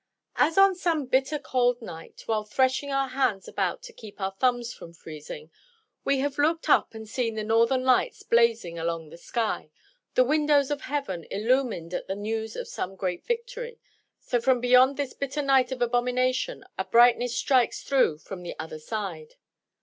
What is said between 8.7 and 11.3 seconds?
along the sky, the windows of heaven